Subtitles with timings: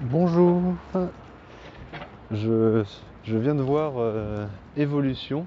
[0.00, 0.62] Bonjour.
[2.30, 2.84] Je,
[3.24, 4.46] viens de voir euh,
[4.76, 5.44] Évolution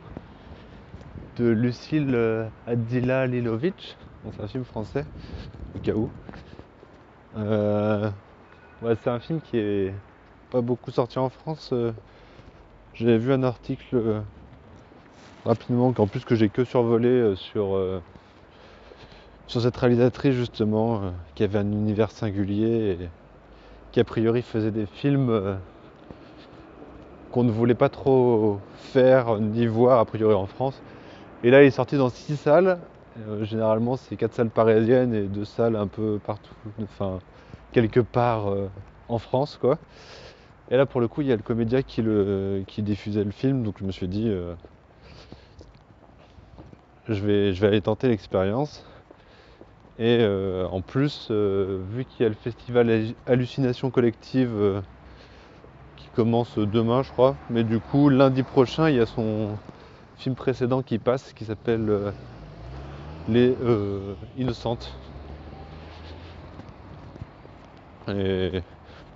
[1.38, 3.96] de Lucille euh, Adila Lilovic.
[4.34, 5.06] C'est un film français,
[5.74, 6.10] au cas où.
[7.38, 8.10] Euh,
[8.84, 9.94] c'est un film qui est
[10.50, 11.74] pas beaucoup sorti en France.
[12.94, 14.22] J'avais vu un article
[15.46, 17.80] rapidement, qu'en plus que j'ai que survolé sur,
[19.48, 22.98] cette réalisatrice justement, qui avait un univers singulier
[23.92, 25.56] qui a priori faisait des films euh,
[27.32, 30.82] qu'on ne voulait pas trop faire ni voir a priori en France.
[31.44, 32.80] Et là, il est sorti dans six salles.
[33.28, 37.20] Euh, généralement, c'est quatre salles parisiennes et deux salles un peu partout, enfin
[37.74, 38.70] quelque part euh,
[39.10, 39.78] en France, quoi.
[40.70, 42.02] Et là, pour le coup, il y a le comédien qui,
[42.82, 44.34] diffusait le film, donc je me suis dit,
[47.10, 48.86] je, vais, je vais aller tenter l'expérience.
[50.02, 54.82] Et euh, en plus, euh, vu qu'il y a le festival Hallu- Hallucination Collective euh,
[55.96, 59.58] qui commence demain, je crois, mais du coup, lundi prochain, il y a son
[60.18, 62.14] film précédent qui passe, qui s'appelle
[63.28, 63.58] Les
[64.36, 64.92] Innocentes.
[68.08, 68.52] Et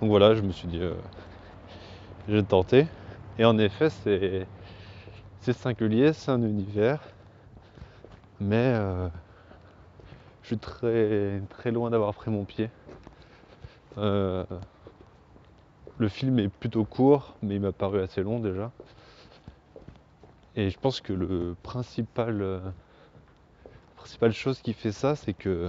[0.00, 0.80] donc voilà, je me suis dit,
[2.26, 2.86] vais tenter.
[3.38, 7.00] Et en effet, c'est singulier, c'est un univers,
[8.40, 8.74] mais
[10.46, 12.70] je suis très, très loin d'avoir pris mon pied.
[13.98, 14.44] Euh,
[15.98, 18.70] le film est plutôt court, mais il m'a paru assez long déjà.
[20.54, 22.60] Et je pense que le principal, euh,
[23.96, 25.68] principale chose qui fait ça, c'est que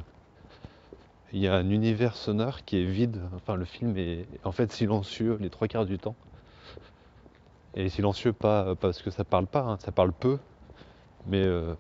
[1.34, 3.20] il y a un univers sonore qui est vide.
[3.36, 6.16] Enfin, le film est en fait silencieux les trois quarts du temps.
[7.76, 10.38] Et silencieux pas parce que ça parle pas, hein, ça parle peu,
[11.26, 11.74] mais, euh,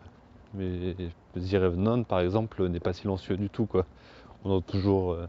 [0.54, 0.96] mais
[1.36, 3.86] Revenant, par exemple, n'est pas silencieux du tout, quoi.
[4.44, 5.28] On entend toujours euh,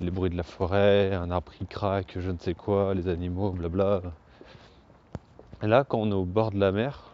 [0.00, 3.50] les bruits de la forêt, un arbre qui craque, je ne sais quoi, les animaux,
[3.50, 4.00] blabla.
[5.62, 7.10] Là, quand on est au bord de la mer,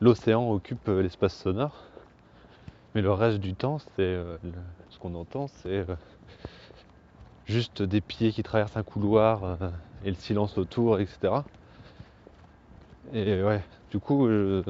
[0.00, 1.84] l'océan occupe euh, l'espace sonore,
[2.94, 4.36] mais le reste du temps, euh,
[4.90, 5.86] ce qu'on entend, c'est
[7.46, 9.58] juste des pieds qui traversent un couloir
[10.04, 11.44] et le silence autour, etc.
[13.14, 14.64] Et ouais, du coup, euh,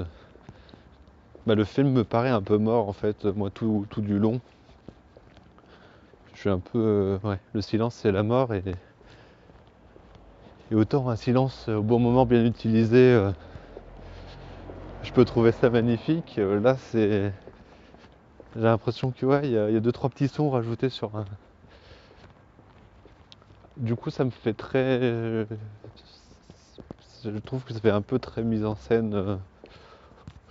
[1.47, 4.41] bah, le film me paraît un peu mort en fait, moi tout, du long.
[6.35, 7.19] Je suis un peu.
[7.25, 8.65] euh, le silence c'est la mort et,
[10.73, 13.31] autant un silence euh, au bon moment bien utilisé,
[15.05, 16.35] je peux trouver ça magnifique.
[16.39, 17.33] Là, c'est.
[18.57, 21.27] J'ai l'impression que il y a deux trois petits sons rajoutés sur un.
[23.77, 25.47] Du coup, ça me fait très.
[27.25, 29.15] Je trouve que ça fait un peu très mise en scène.
[29.15, 29.37] euh,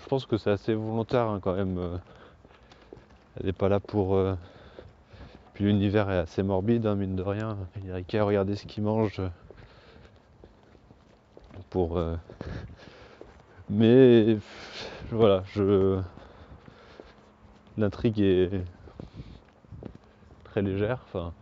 [0.02, 1.78] Je pense que c'est assez volontaire hein, quand même.
[1.78, 1.98] euh,
[3.40, 4.16] Elle n'est pas là pour.
[4.16, 4.36] euh,
[5.54, 7.58] Puis l'univers est assez morbide, hein, mine de rien.
[7.78, 9.22] Il n'y a qu'à regarder ce qu'il mange
[11.70, 12.00] pour.
[13.70, 14.38] Mais
[15.12, 16.00] voilà, je.
[17.78, 18.64] L'intrigue est
[20.44, 21.00] très légère.
[21.08, 21.34] Enfin,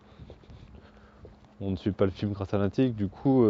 [1.62, 2.96] on ne suit pas le film grâce à l'intrigue.
[2.96, 3.44] Du coup,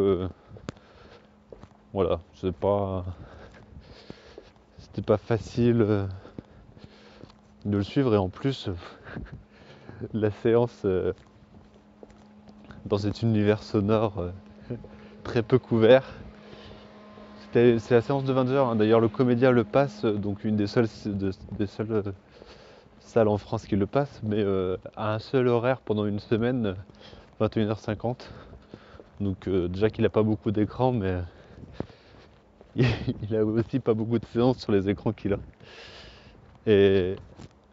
[1.94, 3.06] voilà, c'est pas.
[4.78, 6.08] C'était pas facile euh,
[7.66, 8.70] de le suivre et en plus,
[10.14, 11.14] la séance euh,
[12.86, 14.32] dans cet univers sonore euh,
[15.24, 16.06] très peu couvert.
[17.52, 21.32] C'est la séance de 20h, d'ailleurs le comédien le passe, donc une des seules, de-
[21.58, 22.04] des seules
[23.00, 24.46] salles en France qui le passe, mais
[24.96, 26.74] à un seul horaire pendant une semaine, euh,
[27.40, 28.30] 21h50.
[29.20, 31.18] Donc déjà qu'il n'a pas beaucoup d'écran, mais
[33.22, 35.40] il a aussi pas beaucoup de séances sur les écrans qu'il a.
[36.66, 37.16] Et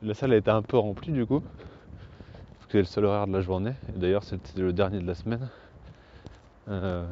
[0.02, 3.26] la salle a été un peu remplie du coup, parce que c'est le seul horaire
[3.26, 3.72] de la journée.
[3.94, 5.48] Et d'ailleurs c'était le dernier de la semaine.
[6.68, 7.06] Euh,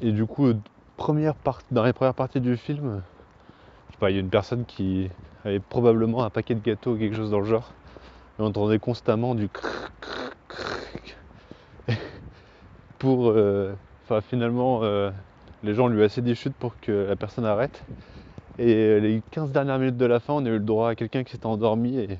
[0.00, 3.02] Et du coup, dans les premières parties du film,
[3.88, 5.10] je sais pas, il y a une personne qui
[5.44, 7.76] avait probablement un paquet de gâteaux ou quelque chose dans le genre.
[8.38, 11.96] Et on entendait constamment du crrr, crrr, crrr.
[12.98, 13.28] pour.
[13.30, 13.74] euh,
[14.22, 15.10] Finalement, euh,
[15.62, 17.86] les gens lui ont assez dit chute pour que la personne arrête.
[18.58, 21.24] Et les 15 dernières minutes de la fin, on a eu le droit à quelqu'un
[21.24, 22.18] qui s'était endormi et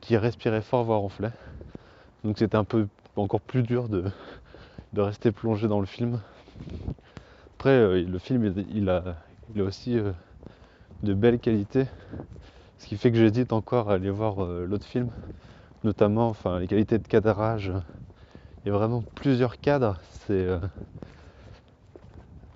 [0.00, 1.32] qui respirait fort, voire ronflait.
[2.24, 4.04] Donc c'était un peu encore plus dur de,
[4.94, 6.20] de rester plongé dans le film.
[7.58, 9.16] Après, euh, le film, il- a,
[9.54, 10.12] il aussi euh,
[11.02, 11.86] de belles qualités,
[12.78, 15.10] ce qui fait que j'hésite encore à aller voir euh, l'autre film,
[15.84, 17.72] notamment enfin, les qualités de cadrage.
[18.64, 20.48] Il y a vraiment plusieurs cadres, c'est...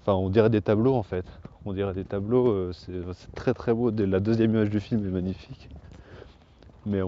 [0.06, 1.24] on dirait des tableaux en fait.
[1.64, 3.90] On dirait des tableaux, euh, c'est très très beau.
[3.90, 5.68] La deuxième image du film est magnifique.
[6.86, 7.00] Mais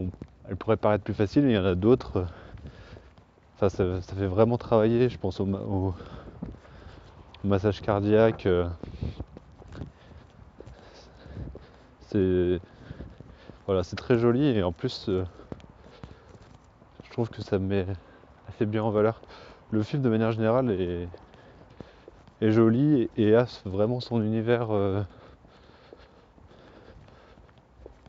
[0.48, 2.26] elle pourrait paraître plus facile, il y en a d'autres.
[3.58, 5.94] ça, fait vraiment travailler, je pense au,
[7.44, 8.46] massage cardiaque.
[8.46, 8.66] Euh.
[12.08, 12.60] c'est
[13.66, 15.24] voilà, très joli et en plus, euh,
[17.04, 17.84] je trouve que ça met
[18.48, 19.20] assez bien en valeur.
[19.72, 21.08] Le film, de manière générale, est,
[22.40, 24.70] est joli et, a vraiment son univers.
[24.70, 25.02] Euh,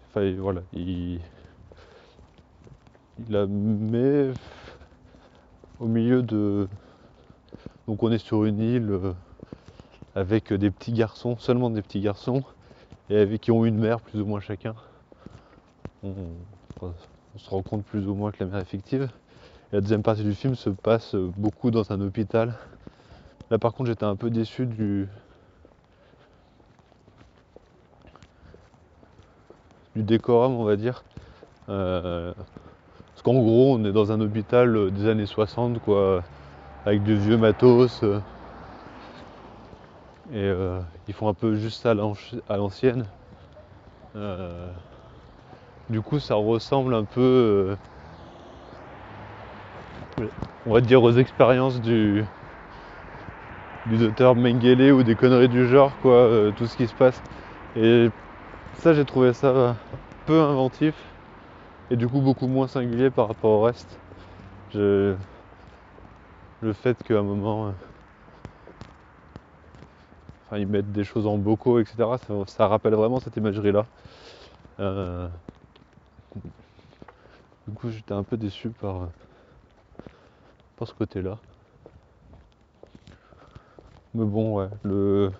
[0.09, 1.19] enfin, voilà, il,
[3.19, 4.31] il la met
[5.79, 6.67] au milieu de.
[7.87, 9.13] Donc, on est sur une île euh,
[10.15, 12.43] avec des petits garçons, seulement des petits garçons,
[13.09, 14.75] et avec qui ont une mère plus ou moins chacun
[16.03, 16.13] on,
[17.37, 19.09] se rend compte plus ou moins que la mère est fictive.
[19.71, 22.55] La deuxième partie du film se passe beaucoup dans un hôpital.
[23.49, 25.07] Là par contre j'étais un peu déçu du,
[29.95, 31.03] du décorum on va dire.
[31.69, 32.33] Euh,
[33.09, 36.23] parce qu'en gros on est dans un hôpital des années 60 quoi,
[36.85, 38.03] avec de vieux matos.
[38.03, 38.19] et
[40.35, 43.05] euh, ils font un peu juste à l'ancienne.
[44.15, 44.69] Euh,
[45.89, 47.77] du coup, ça ressemble un peu,
[50.19, 50.27] euh,
[50.65, 52.25] on va dire, aux expériences du,
[53.89, 57.21] du docteur Mengele ou des conneries du genre, quoi, euh, tout ce qui se passe.
[57.75, 58.09] Et
[58.73, 59.77] ça, j'ai trouvé ça
[60.25, 60.95] peu inventif
[61.89, 63.97] et du coup beaucoup moins singulier par rapport au reste.
[64.73, 65.17] le
[66.73, 67.71] fait qu'à un moment, euh,
[70.45, 72.17] enfin, ils mettent des choses en bocaux, etc.,
[72.47, 73.85] ça, rappelle vraiment cette imagerie-là.
[77.67, 79.07] Du coup, j'étais un peu déçu par, euh,
[80.77, 81.37] par ce côté-là.
[84.13, 85.31] Mais bon, ouais, le.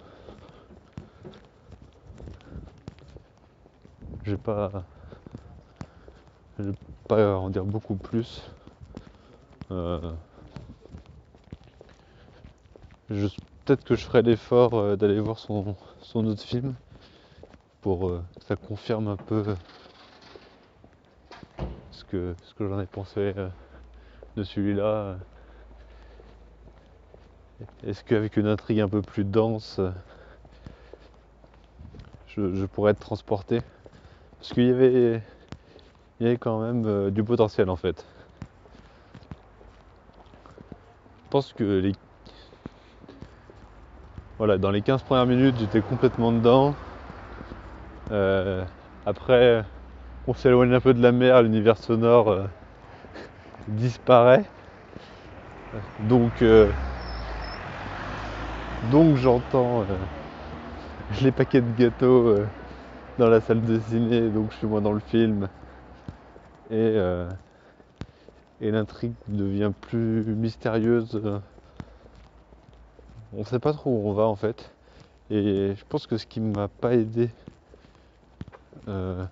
[4.23, 4.83] J'ai pas.
[6.59, 6.75] Je vais
[7.07, 8.41] pas en dire beaucoup plus.
[9.71, 10.13] Euh,
[13.09, 16.73] peut-être que je ferai l'effort euh, d'aller voir son, son, autre film
[17.81, 19.55] pour que ça confirme un peu
[22.07, 23.49] que, ce que j'en ai pensé euh,
[24.35, 25.17] de celui-là.
[27.61, 29.91] Euh, est-ce qu'avec une intrigue un peu plus dense, euh,
[32.35, 33.61] je, pourrais être transporté?
[34.39, 35.21] Parce qu'il y avait,
[36.37, 38.05] quand même du potentiel en fait.
[41.25, 41.91] Je pense que les,
[44.37, 46.75] voilà, dans les 15 premières minutes, j'étais complètement dedans.
[49.05, 49.65] après,
[50.27, 52.43] on s'éloigne un peu de la mer, l'univers sonore euh,
[53.69, 54.43] disparaît.
[56.01, 56.69] Donc, euh,
[58.91, 59.85] donc j'entends euh,
[61.21, 62.35] les paquets de gâteaux
[63.17, 65.47] dans la salle de ciné, donc je suis moins dans le film.
[66.69, 66.97] Et,
[68.61, 71.21] et l'intrigue devient plus mystérieuse.
[73.33, 74.71] On ne sait pas trop où on va en fait.
[75.29, 77.29] Et je pense que ce qui m'a pas aidé
[78.87, 79.27] à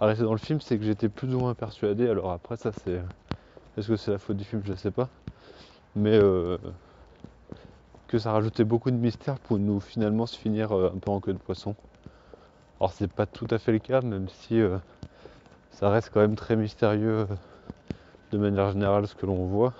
[0.00, 2.08] rester dans le film, c'est que j'étais plus ou moins persuadé.
[2.08, 3.00] Alors après, ça c'est.
[3.76, 4.62] Est-ce que c'est la faute du film?
[4.64, 5.08] Je sais pas.
[5.94, 6.58] Mais euh,
[8.08, 11.20] que ça rajoutait beaucoup de mystère pour nous finalement se finir euh, un peu en
[11.20, 11.74] queue de poisson.
[12.80, 14.78] Alors c'est pas tout à fait le cas, même si euh,
[15.70, 17.26] ça reste quand même très mystérieux
[18.32, 19.74] de manière générale ce que l'on voit.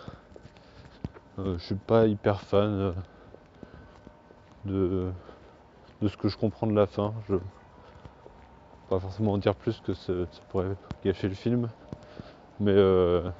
[1.38, 2.94] je suis pas hyper fan
[4.64, 5.10] de,
[6.06, 7.14] ce que je comprends de la fin.
[7.28, 7.36] Je,
[8.88, 10.12] pas forcément en dire plus que ça,
[10.50, 11.68] pourrait gâcher le film.
[12.60, 13.30] Mais, euh,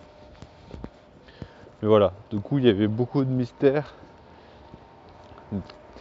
[1.82, 3.98] mais voilà, du coup il y avait beaucoup de mystères,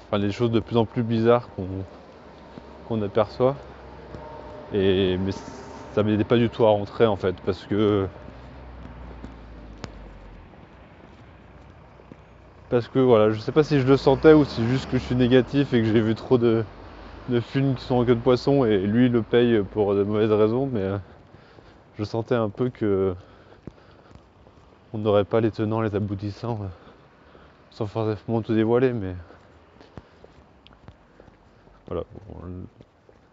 [0.10, 1.50] enfin des choses de plus en plus bizarres
[2.86, 3.58] qu'on aperçoit.
[4.72, 5.32] Et, mais
[5.94, 8.10] ça m'aidait pas du tout à rentrer en fait parce que
[12.70, 15.04] parce que voilà, je sais pas si je le sentais ou si juste que je
[15.04, 16.66] suis négatif et que j'ai vu trop de,
[17.30, 20.32] de films qui sont en queue de poisson et lui le paye pour de mauvaises
[20.32, 20.98] raisons, mais euh,
[21.94, 23.16] je sentais un peu que
[24.94, 26.68] on n'aurait pas les tenants, les aboutissants, euh,
[27.70, 29.16] sans forcément tout dévoiler, mais
[31.88, 32.04] voilà.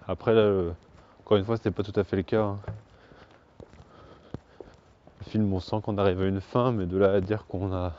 [0.06, 0.72] Après là,
[1.20, 2.42] encore une fois, c'était pas tout à fait le cas.
[2.42, 2.58] Hein.
[5.20, 7.72] Le film, on sent qu'on arrive à une fin, mais de là à dire qu'on
[7.72, 7.92] a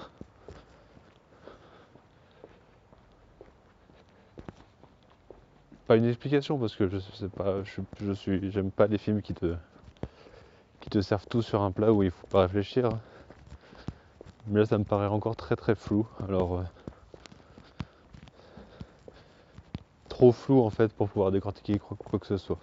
[5.90, 9.34] pas une explication parce que je sais pas, je, suis, j'aime pas les films qui
[9.34, 9.56] te,
[10.82, 12.90] qui te servent tout sur un plat où il faut pas réfléchir.
[14.50, 16.08] Mais là, ça me paraît encore très très flou.
[16.28, 16.64] Alors, euh,
[20.08, 22.58] trop flou en fait pour pouvoir décortiquer quoi, que ce soit.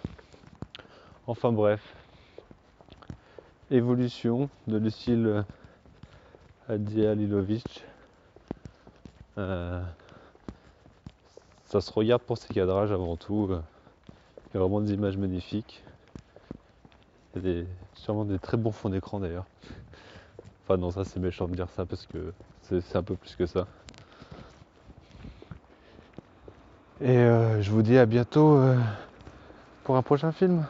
[1.27, 1.95] Enfin bref.
[3.71, 5.45] Évolution de Lucille
[6.67, 7.85] Adjalilovic.
[9.37, 9.81] Euh,
[11.65, 13.47] ça se regarde pour ses cadrages avant tout.
[13.49, 15.83] Il y a vraiment des images magnifiques.
[17.33, 19.45] Il y a des, sûrement des très bons fonds d'écran d'ailleurs.
[20.67, 23.45] Enfin non, ça c'est méchant de dire ça parce que c'est un peu plus que
[23.45, 23.67] ça.
[26.99, 28.75] Et euh, je vous dis à bientôt euh,
[29.85, 30.65] pour un prochain film.